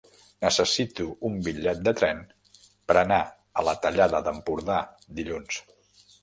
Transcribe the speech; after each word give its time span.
Necessito 0.43 1.03
un 1.27 1.35
bitllet 1.47 1.83
de 1.87 1.93
tren 1.99 2.23
per 2.87 2.95
anar 3.03 3.19
a 3.63 3.67
la 3.69 3.77
Tallada 3.85 4.23
d'Empordà 4.29 4.81
dilluns. 5.21 5.63